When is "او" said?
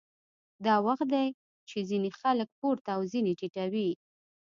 2.95-3.01